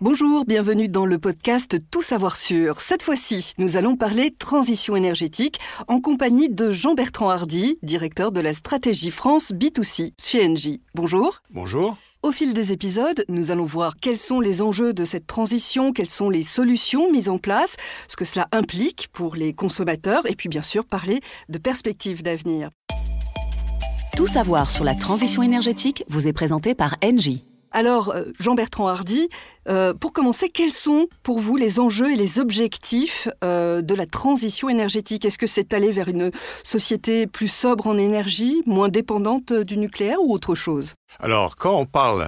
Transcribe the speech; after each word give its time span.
Bonjour, 0.00 0.44
bienvenue 0.44 0.88
dans 0.88 1.06
le 1.06 1.18
podcast 1.18 1.76
Tout 1.90 2.02
savoir 2.02 2.36
sur. 2.36 2.80
Cette 2.80 3.02
fois-ci, 3.02 3.54
nous 3.58 3.76
allons 3.76 3.96
parler 3.96 4.30
transition 4.30 4.94
énergétique 4.94 5.58
en 5.88 6.00
compagnie 6.00 6.48
de 6.48 6.70
Jean-Bertrand 6.70 7.30
Hardy, 7.30 7.80
directeur 7.82 8.30
de 8.30 8.40
la 8.40 8.52
stratégie 8.52 9.10
France 9.10 9.50
B2C 9.50 10.12
chez 10.16 10.46
Engie. 10.46 10.82
Bonjour. 10.94 11.42
Bonjour. 11.50 11.96
Au 12.22 12.30
fil 12.30 12.54
des 12.54 12.70
épisodes, 12.70 13.24
nous 13.28 13.50
allons 13.50 13.64
voir 13.64 13.96
quels 14.00 14.18
sont 14.18 14.38
les 14.38 14.62
enjeux 14.62 14.92
de 14.92 15.04
cette 15.04 15.26
transition, 15.26 15.92
quelles 15.92 16.08
sont 16.08 16.30
les 16.30 16.44
solutions 16.44 17.10
mises 17.10 17.28
en 17.28 17.38
place, 17.38 17.74
ce 18.06 18.14
que 18.14 18.24
cela 18.24 18.46
implique 18.52 19.08
pour 19.12 19.34
les 19.34 19.52
consommateurs 19.52 20.30
et 20.30 20.36
puis 20.36 20.48
bien 20.48 20.62
sûr 20.62 20.84
parler 20.84 21.20
de 21.48 21.58
perspectives 21.58 22.22
d'avenir. 22.22 22.70
Tout 24.16 24.28
savoir 24.28 24.70
sur 24.70 24.84
la 24.84 24.94
transition 24.94 25.42
énergétique 25.42 26.04
vous 26.08 26.28
est 26.28 26.32
présenté 26.32 26.76
par 26.76 26.96
Engie. 27.02 27.44
Alors, 27.78 28.10
euh, 28.10 28.24
Jean-Bertrand 28.40 28.88
Hardy, 28.88 29.28
euh, 29.68 29.94
pour 29.94 30.12
commencer, 30.12 30.48
quels 30.48 30.72
sont 30.72 31.06
pour 31.22 31.38
vous 31.38 31.56
les 31.56 31.78
enjeux 31.78 32.10
et 32.10 32.16
les 32.16 32.40
objectifs 32.40 33.28
euh, 33.44 33.82
de 33.82 33.94
la 33.94 34.04
transition 34.04 34.68
énergétique? 34.68 35.24
Est-ce 35.24 35.38
que 35.38 35.46
c'est 35.46 35.72
aller 35.72 35.92
vers 35.92 36.08
une 36.08 36.32
société 36.64 37.28
plus 37.28 37.46
sobre 37.46 37.86
en 37.86 37.96
énergie, 37.96 38.64
moins 38.66 38.88
dépendante 38.88 39.52
du 39.52 39.76
nucléaire 39.76 40.20
ou 40.20 40.34
autre 40.34 40.56
chose? 40.56 40.94
Alors, 41.20 41.54
quand 41.54 41.78
on 41.78 41.86
parle 41.86 42.26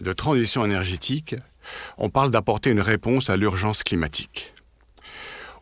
de 0.00 0.12
transition 0.12 0.64
énergétique, 0.64 1.34
on 1.96 2.08
parle 2.08 2.30
d'apporter 2.30 2.70
une 2.70 2.80
réponse 2.80 3.30
à 3.30 3.36
l'urgence 3.36 3.82
climatique. 3.82 4.52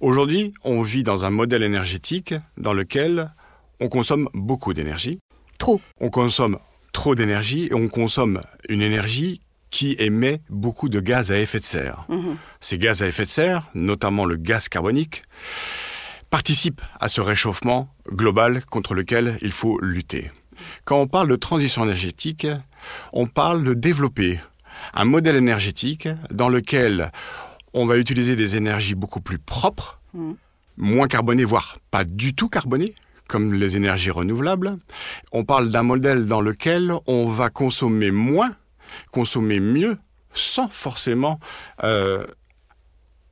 Aujourd'hui, 0.02 0.52
on 0.62 0.82
vit 0.82 1.04
dans 1.04 1.24
un 1.24 1.30
modèle 1.30 1.62
énergétique 1.62 2.34
dans 2.58 2.74
lequel 2.74 3.32
on 3.80 3.88
consomme 3.88 4.28
beaucoup 4.34 4.74
d'énergie. 4.74 5.20
Trop. 5.56 5.80
On 6.02 6.10
consomme 6.10 6.58
trop 6.96 7.14
d'énergie 7.14 7.66
et 7.70 7.74
on 7.74 7.88
consomme 7.88 8.40
une 8.70 8.80
énergie 8.80 9.42
qui 9.68 9.94
émet 9.98 10.40
beaucoup 10.48 10.88
de 10.88 10.98
gaz 10.98 11.30
à 11.30 11.38
effet 11.38 11.60
de 11.60 11.64
serre. 11.66 12.06
Mhm. 12.08 12.36
Ces 12.60 12.78
gaz 12.78 13.02
à 13.02 13.06
effet 13.06 13.26
de 13.26 13.28
serre, 13.30 13.64
notamment 13.74 14.24
le 14.24 14.36
gaz 14.36 14.70
carbonique, 14.70 15.22
participent 16.30 16.80
à 16.98 17.10
ce 17.10 17.20
réchauffement 17.20 17.94
global 18.10 18.64
contre 18.64 18.94
lequel 18.94 19.36
il 19.42 19.52
faut 19.52 19.78
lutter. 19.80 20.30
Quand 20.86 20.98
on 20.98 21.06
parle 21.06 21.28
de 21.28 21.36
transition 21.36 21.84
énergétique, 21.84 22.46
on 23.12 23.26
parle 23.26 23.62
de 23.62 23.74
développer 23.74 24.40
un 24.94 25.04
modèle 25.04 25.36
énergétique 25.36 26.08
dans 26.30 26.48
lequel 26.48 27.12
on 27.74 27.84
va 27.84 27.98
utiliser 27.98 28.36
des 28.36 28.56
énergies 28.56 28.94
beaucoup 28.94 29.20
plus 29.20 29.38
propres, 29.38 30.00
Mhm. 30.14 30.36
moins 30.78 31.08
carbonées, 31.08 31.44
voire 31.44 31.76
pas 31.90 32.04
du 32.04 32.34
tout 32.34 32.48
carbonées, 32.48 32.94
comme 33.28 33.54
les 33.54 33.76
énergies 33.76 34.10
renouvelables. 34.10 34.76
On 35.32 35.44
parle 35.44 35.70
d'un 35.70 35.82
modèle 35.82 36.26
dans 36.26 36.40
lequel 36.40 36.92
on 37.06 37.26
va 37.26 37.50
consommer 37.50 38.10
moins, 38.10 38.54
consommer 39.10 39.60
mieux, 39.60 39.98
sans 40.32 40.68
forcément 40.68 41.40
euh, 41.82 42.26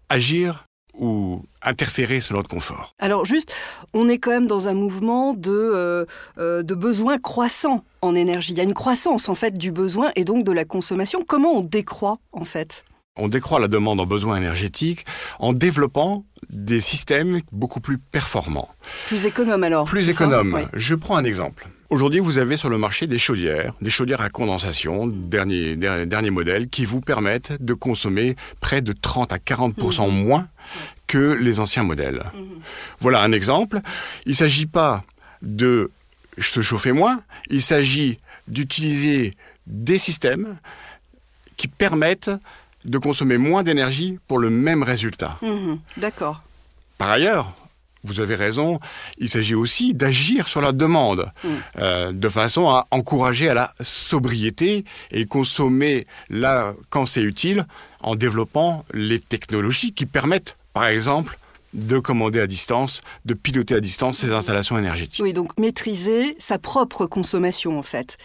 agir 0.08 0.66
ou 0.98 1.42
interférer 1.62 2.20
sur 2.20 2.36
notre 2.36 2.48
confort. 2.48 2.94
Alors 2.98 3.24
juste, 3.24 3.52
on 3.94 4.08
est 4.08 4.18
quand 4.18 4.30
même 4.30 4.46
dans 4.46 4.68
un 4.68 4.74
mouvement 4.74 5.34
de, 5.34 5.50
euh, 5.50 6.04
euh, 6.38 6.62
de 6.62 6.74
besoins 6.74 7.18
croissants 7.18 7.84
en 8.00 8.14
énergie. 8.14 8.52
Il 8.52 8.58
y 8.58 8.60
a 8.60 8.64
une 8.64 8.74
croissance 8.74 9.28
en 9.28 9.34
fait 9.34 9.58
du 9.58 9.72
besoin 9.72 10.12
et 10.14 10.24
donc 10.24 10.44
de 10.44 10.52
la 10.52 10.64
consommation. 10.64 11.24
Comment 11.26 11.52
on 11.52 11.60
décroît 11.60 12.18
en 12.32 12.44
fait? 12.44 12.84
On 13.16 13.28
décroît 13.28 13.60
la 13.60 13.68
demande 13.68 14.00
en 14.00 14.06
besoins 14.06 14.36
énergétiques 14.36 15.04
en 15.38 15.52
développant 15.52 16.24
des 16.50 16.80
systèmes 16.80 17.40
beaucoup 17.52 17.78
plus 17.78 17.96
performants. 17.96 18.68
Plus 19.06 19.24
économe 19.24 19.62
alors 19.62 19.84
Plus 19.84 20.08
économes. 20.08 20.54
Oui. 20.54 20.62
Je 20.72 20.96
prends 20.96 21.16
un 21.16 21.24
exemple. 21.24 21.68
Aujourd'hui, 21.90 22.18
vous 22.18 22.38
avez 22.38 22.56
sur 22.56 22.70
le 22.70 22.76
marché 22.76 23.06
des 23.06 23.18
chaudières, 23.18 23.74
des 23.80 23.90
chaudières 23.90 24.20
à 24.20 24.30
condensation, 24.30 25.06
dernier, 25.06 25.76
dernier, 25.76 26.06
dernier 26.06 26.30
modèle, 26.30 26.68
qui 26.68 26.84
vous 26.84 27.00
permettent 27.00 27.62
de 27.62 27.72
consommer 27.72 28.34
près 28.60 28.80
de 28.80 28.92
30 28.92 29.32
à 29.32 29.36
40% 29.36 30.10
moins 30.10 30.48
que 31.06 31.34
les 31.34 31.60
anciens 31.60 31.84
modèles. 31.84 32.24
Voilà 32.98 33.22
un 33.22 33.30
exemple. 33.30 33.80
Il 34.26 34.30
ne 34.30 34.36
s'agit 34.36 34.66
pas 34.66 35.04
de 35.40 35.92
se 36.38 36.62
chauffer 36.62 36.90
moins, 36.90 37.22
il 37.48 37.62
s'agit 37.62 38.18
d'utiliser 38.48 39.34
des 39.68 39.98
systèmes 39.98 40.56
qui 41.56 41.68
permettent 41.68 42.30
de 42.84 42.98
consommer 42.98 43.38
moins 43.38 43.62
d'énergie 43.62 44.18
pour 44.28 44.38
le 44.38 44.50
même 44.50 44.82
résultat. 44.82 45.38
Mhm. 45.42 45.78
D'accord. 45.96 46.42
Par 46.98 47.10
ailleurs, 47.10 47.52
vous 48.06 48.20
avez 48.20 48.34
raison, 48.34 48.80
il 49.18 49.30
s'agit 49.30 49.54
aussi 49.54 49.94
d'agir 49.94 50.46
sur 50.48 50.60
la 50.60 50.72
demande, 50.72 51.32
Mm. 51.42 51.48
euh, 51.78 52.12
de 52.12 52.28
façon 52.28 52.68
à 52.68 52.86
encourager 52.90 53.48
à 53.48 53.54
la 53.54 53.72
sobriété 53.80 54.84
et 55.10 55.24
consommer 55.26 56.06
là 56.28 56.74
quand 56.90 57.06
c'est 57.06 57.22
utile, 57.22 57.64
en 58.00 58.14
développant 58.16 58.84
les 58.92 59.18
technologies 59.20 59.92
qui 59.94 60.04
permettent, 60.06 60.56
par 60.74 60.84
exemple, 60.86 61.38
de 61.74 61.98
commander 61.98 62.40
à 62.40 62.46
distance, 62.46 63.02
de 63.24 63.34
piloter 63.34 63.74
à 63.74 63.80
distance 63.80 64.18
ces 64.18 64.32
installations 64.32 64.78
énergétiques. 64.78 65.22
Oui, 65.22 65.32
donc 65.32 65.58
maîtriser 65.58 66.36
sa 66.38 66.58
propre 66.58 67.06
consommation 67.06 67.78
en 67.78 67.82
fait. 67.82 68.16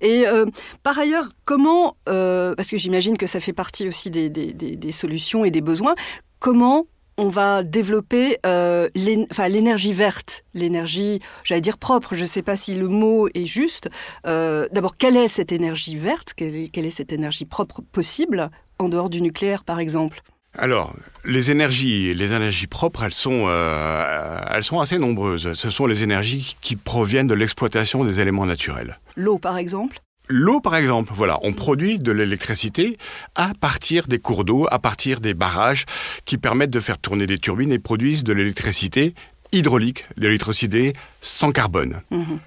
Et 0.00 0.26
euh, 0.26 0.46
par 0.82 0.98
ailleurs, 0.98 1.28
comment, 1.44 1.96
euh, 2.08 2.54
parce 2.54 2.68
que 2.68 2.76
j'imagine 2.76 3.16
que 3.18 3.26
ça 3.26 3.40
fait 3.40 3.52
partie 3.52 3.86
aussi 3.86 4.10
des, 4.10 4.30
des- 4.30 4.52
des- 4.52 4.76
des 4.76 4.92
solutions 4.92 5.44
et 5.44 5.50
des 5.50 5.60
besoins, 5.60 5.94
comment 6.40 6.86
on 7.16 7.28
va 7.28 7.62
développer 7.62 8.38
euh, 8.44 8.88
l'énergie 8.94 9.92
verte, 9.92 10.42
l'énergie, 10.52 11.20
j'allais 11.44 11.60
dire 11.60 11.78
propre, 11.78 12.16
je 12.16 12.22
ne 12.22 12.26
sais 12.26 12.42
pas 12.42 12.56
si 12.56 12.74
le 12.74 12.88
mot 12.88 13.28
est 13.34 13.46
juste. 13.46 13.88
Euh, 14.26 14.66
D'abord, 14.72 14.96
quelle 14.96 15.16
est 15.16 15.28
cette 15.28 15.52
énergie 15.52 15.96
verte 15.96 16.32
quelle 16.34 16.56
est, 16.56 16.68
quelle 16.68 16.86
est 16.86 16.90
cette 16.90 17.12
énergie 17.12 17.44
propre 17.44 17.82
possible 17.92 18.50
en 18.80 18.88
dehors 18.88 19.10
du 19.10 19.20
nucléaire 19.22 19.62
par 19.62 19.78
exemple? 19.78 20.22
Alors, 20.56 20.94
les 21.24 21.50
énergies, 21.50 22.14
les 22.14 22.32
énergies 22.32 22.66
propres, 22.66 23.02
elles 23.02 23.14
sont, 23.14 23.46
euh, 23.48 24.40
elles 24.50 24.62
sont 24.62 24.80
assez 24.80 24.98
nombreuses. 24.98 25.54
Ce 25.54 25.70
sont 25.70 25.86
les 25.86 26.02
énergies 26.02 26.56
qui 26.60 26.76
proviennent 26.76 27.26
de 27.26 27.34
l'exploitation 27.34 28.04
des 28.04 28.20
éléments 28.20 28.46
naturels. 28.46 28.98
L'eau 29.16 29.38
par 29.38 29.56
exemple? 29.56 29.96
L'eau, 30.28 30.60
par 30.60 30.74
exemple, 30.76 31.12
voilà, 31.14 31.36
on 31.42 31.52
produit 31.52 31.98
de 31.98 32.10
l'électricité 32.10 32.96
à 33.34 33.52
partir 33.60 34.06
des 34.06 34.18
cours 34.18 34.44
d'eau, 34.44 34.66
à 34.70 34.78
partir 34.78 35.20
des 35.20 35.34
barrages 35.34 35.84
qui 36.24 36.38
permettent 36.38 36.70
de 36.70 36.80
faire 36.80 36.98
tourner 36.98 37.26
des 37.26 37.38
turbines 37.38 37.72
et 37.72 37.78
produisent 37.78 38.24
de 38.24 38.32
l'électricité 38.32 39.14
hydraulique, 39.52 40.06
de 40.16 40.22
l'électricité 40.22 40.94
sans 41.20 41.52
carbone. 41.52 42.00
Mhm. 42.10 42.38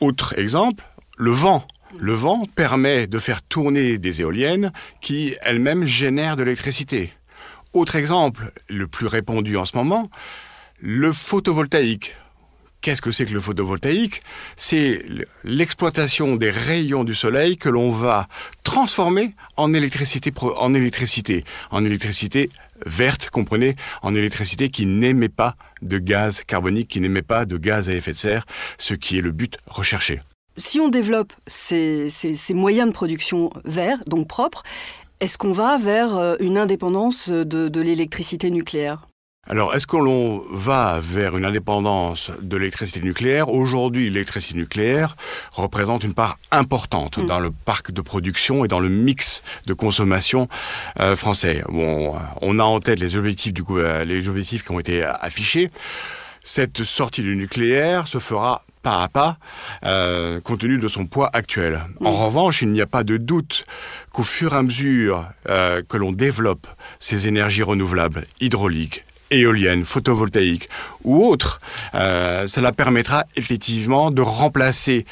Autre 0.00 0.38
exemple, 0.38 0.84
le 1.16 1.32
vent. 1.32 1.66
Le 1.98 2.12
vent 2.12 2.46
permet 2.54 3.08
de 3.08 3.18
faire 3.18 3.42
tourner 3.42 3.98
des 3.98 4.20
éoliennes 4.20 4.70
qui 5.00 5.34
elles-mêmes 5.42 5.84
génèrent 5.84 6.36
de 6.36 6.44
l'électricité. 6.44 7.12
Autre 7.72 7.96
exemple, 7.96 8.52
le 8.68 8.86
plus 8.88 9.06
répandu 9.06 9.56
en 9.56 9.64
ce 9.64 9.76
moment, 9.76 10.10
le 10.80 11.12
photovoltaïque. 11.12 12.16
Qu'est-ce 12.80 13.02
que 13.02 13.10
c'est 13.12 13.26
que 13.26 13.34
le 13.34 13.40
photovoltaïque? 13.40 14.22
C'est 14.56 15.04
l'exploitation 15.44 16.36
des 16.36 16.50
rayons 16.50 17.04
du 17.04 17.14
soleil 17.14 17.58
que 17.58 17.68
l'on 17.68 17.90
va 17.90 18.26
transformer 18.64 19.34
en 19.56 19.74
électricité, 19.74 20.32
en 20.58 20.72
électricité, 20.74 21.44
en 21.70 21.84
électricité 21.84 22.48
verte, 22.86 23.28
comprenez, 23.28 23.76
en 24.00 24.14
électricité 24.14 24.70
qui 24.70 24.86
n'émet 24.86 25.28
pas 25.28 25.56
de 25.82 25.98
gaz 25.98 26.42
carbonique, 26.44 26.88
qui 26.88 27.00
n'émet 27.00 27.20
pas 27.22 27.44
de 27.44 27.58
gaz 27.58 27.90
à 27.90 27.92
effet 27.94 28.14
de 28.14 28.18
serre, 28.18 28.46
ce 28.78 28.94
qui 28.94 29.18
est 29.18 29.22
le 29.22 29.32
but 29.32 29.58
recherché. 29.66 30.20
si 30.58 30.78
on 30.80 30.88
développe 30.88 31.32
ces- 31.46 32.10
ces 32.10 32.52
moyens 32.54 32.88
de 32.88 32.92
production 32.92 33.50
verts, 33.64 33.98
donc 34.06 34.28
propres, 34.28 34.62
est-ce 35.20 35.38
qu'on 35.38 35.52
va 35.52 35.76
vers 35.76 36.16
euh, 36.16 36.36
une 36.40 36.58
indépendance 36.58 37.28
de, 37.28 37.68
de 37.68 37.80
l'électricité 37.80 38.50
nucléaire? 38.50 39.06
Alors, 39.48 39.74
est-ce 39.74 39.86
que 39.86 39.96
l'on 39.96 40.42
va 40.52 41.00
vers 41.00 41.36
une 41.36 41.44
indépendance 41.44 42.30
de 42.40 42.56
l'électricité 42.56 43.00
nucléaire? 43.00 43.48
Aujourd'hui, 43.48 44.08
l'électricité 44.10 44.58
nucléaire 44.58 45.16
représente 45.52 46.04
une 46.04 46.14
part 46.14 46.38
importante 46.50 47.18
Mm. 47.18 47.26
dans 47.26 47.40
le 47.40 47.50
parc 47.50 47.90
de 47.90 48.00
production 48.00 48.64
et 48.64 48.68
dans 48.68 48.80
le 48.80 48.88
mix 48.88 49.42
de 49.66 49.74
consommation 49.74 50.46
euh, 51.00 51.16
français. 51.16 51.64
Bon, 51.68 52.14
on 52.42 52.58
a 52.58 52.64
en 52.64 52.80
tête 52.80 53.00
les 53.00 53.16
objectifs, 53.16 53.52
du 53.52 53.64
coup, 53.64 53.78
euh, 53.78 54.04
les 54.04 54.28
objectifs 54.28 54.62
qui 54.62 54.72
ont 54.72 54.80
été 54.80 55.02
affichés. 55.02 55.70
Cette 56.42 56.84
sortie 56.84 57.22
du 57.22 57.34
nucléaire 57.36 58.06
se 58.06 58.18
fera 58.18 58.64
pas 58.82 59.02
à 59.02 59.08
pas, 59.08 59.38
euh, 59.84 60.40
compte 60.40 60.60
tenu 60.60 60.78
de 60.78 60.88
son 60.88 61.06
poids 61.06 61.30
actuel. 61.32 61.80
En 62.04 62.12
revanche, 62.12 62.62
il 62.62 62.70
n'y 62.72 62.80
a 62.80 62.86
pas 62.86 63.04
de 63.04 63.16
doute 63.16 63.66
qu'au 64.12 64.22
fur 64.22 64.52
et 64.54 64.56
à 64.56 64.62
mesure 64.62 65.26
euh, 65.48 65.82
que 65.88 65.96
l'on 65.96 66.12
développe 66.12 66.66
ces 66.98 67.28
énergies 67.28 67.62
renouvelables, 67.62 68.26
hydrauliques, 68.40 69.04
éoliennes, 69.30 69.84
photovoltaïques 69.84 70.68
ou 71.04 71.24
autres, 71.24 71.60
euh, 71.94 72.46
cela 72.46 72.72
permettra 72.72 73.26
effectivement 73.36 74.10
de 74.10 74.22
remplacer 74.22 75.06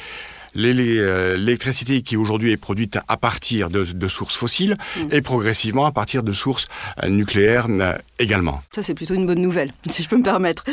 l'électricité 0.55 2.01
qui 2.01 2.17
aujourd'hui 2.17 2.51
est 2.51 2.57
produite 2.57 2.99
à 3.07 3.17
partir 3.17 3.69
de, 3.69 3.83
de 3.83 4.07
sources 4.07 4.35
fossiles 4.35 4.77
et 5.11 5.21
progressivement 5.21 5.85
à 5.85 5.91
partir 5.91 6.23
de 6.23 6.31
sources 6.31 6.67
euh, 7.03 7.09
nucléaires 7.09 7.67
euh, 7.69 7.97
également. 8.19 8.61
Ça, 8.73 8.83
c'est 8.83 8.93
plutôt 8.93 9.13
une 9.13 9.25
bonne 9.25 9.41
nouvelle, 9.41 9.71
si 9.89 10.03
je 10.03 10.09
peux 10.09 10.17
me 10.17 10.23
permettre. 10.23 10.63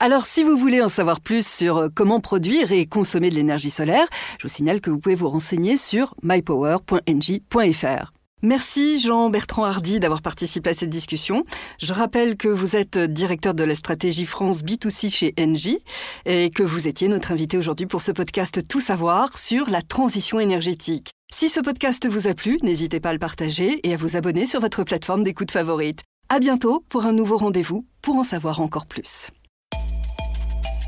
Alors, 0.00 0.26
si 0.26 0.42
vous 0.42 0.56
voulez 0.56 0.80
en 0.82 0.88
savoir 0.88 1.20
plus 1.20 1.46
sur 1.46 1.76
euh, 1.78 1.88
comment 1.94 2.20
produire 2.20 2.72
et 2.72 2.86
consommer 2.86 3.30
de 3.30 3.34
l'énergie 3.34 3.70
solaire, 3.70 4.06
je 4.38 4.46
vous 4.46 4.52
signale 4.52 4.80
que 4.80 4.90
vous 4.90 4.98
pouvez 4.98 5.14
vous 5.14 5.28
renseigner 5.28 5.76
sur 5.76 6.14
mypower.ng.fr. 6.22 8.13
Merci 8.44 9.00
Jean-Bertrand 9.00 9.64
Hardy 9.64 10.00
d'avoir 10.00 10.20
participé 10.20 10.68
à 10.68 10.74
cette 10.74 10.90
discussion. 10.90 11.46
Je 11.80 11.94
rappelle 11.94 12.36
que 12.36 12.48
vous 12.48 12.76
êtes 12.76 12.98
directeur 12.98 13.54
de 13.54 13.64
la 13.64 13.74
stratégie 13.74 14.26
France 14.26 14.62
B2C 14.62 15.08
chez 15.08 15.34
Engie 15.40 15.78
et 16.26 16.50
que 16.50 16.62
vous 16.62 16.86
étiez 16.86 17.08
notre 17.08 17.32
invité 17.32 17.56
aujourd'hui 17.56 17.86
pour 17.86 18.02
ce 18.02 18.12
podcast 18.12 18.60
Tout 18.68 18.82
savoir 18.82 19.38
sur 19.38 19.70
la 19.70 19.80
transition 19.80 20.40
énergétique. 20.40 21.12
Si 21.32 21.48
ce 21.48 21.60
podcast 21.60 22.06
vous 22.06 22.28
a 22.28 22.34
plu, 22.34 22.58
n'hésitez 22.62 23.00
pas 23.00 23.08
à 23.08 23.12
le 23.14 23.18
partager 23.18 23.80
et 23.82 23.94
à 23.94 23.96
vous 23.96 24.14
abonner 24.14 24.44
sur 24.44 24.60
votre 24.60 24.84
plateforme 24.84 25.22
d'écoute 25.22 25.50
favorite. 25.50 26.02
À 26.28 26.38
bientôt 26.38 26.84
pour 26.90 27.06
un 27.06 27.12
nouveau 27.12 27.38
rendez-vous 27.38 27.86
pour 28.02 28.16
en 28.16 28.24
savoir 28.24 28.60
encore 28.60 28.84
plus. 28.84 29.30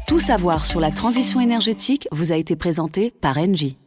Tout 0.06 0.20
savoir 0.20 0.66
sur 0.66 0.78
la 0.78 0.90
transition 0.90 1.40
énergétique 1.40 2.06
vous 2.12 2.32
a 2.32 2.36
été 2.36 2.54
présenté 2.54 3.14
par 3.22 3.38
Engie. 3.38 3.78